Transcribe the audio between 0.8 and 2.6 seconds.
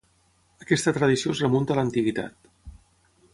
tradició es remunta a l'antiguitat.